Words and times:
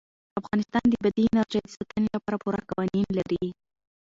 افغانستان 0.39 0.85
د 0.89 0.93
بادي 1.03 1.23
انرژي 1.27 1.59
د 1.63 1.67
ساتنې 1.75 2.09
لپاره 2.15 2.39
پوره 2.43 2.61
قوانین 2.69 3.07
لري. 3.17 3.45